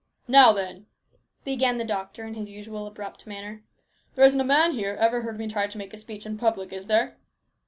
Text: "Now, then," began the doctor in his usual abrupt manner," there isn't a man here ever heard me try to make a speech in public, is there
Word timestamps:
"Now, 0.27 0.51
then," 0.51 0.87
began 1.45 1.77
the 1.77 1.85
doctor 1.85 2.25
in 2.25 2.33
his 2.33 2.49
usual 2.49 2.87
abrupt 2.87 3.27
manner," 3.27 3.61
there 4.15 4.25
isn't 4.25 4.41
a 4.41 4.43
man 4.43 4.71
here 4.71 4.95
ever 4.99 5.21
heard 5.21 5.37
me 5.37 5.47
try 5.47 5.67
to 5.67 5.77
make 5.77 5.93
a 5.93 5.97
speech 5.97 6.25
in 6.25 6.39
public, 6.39 6.73
is 6.73 6.87
there 6.87 7.17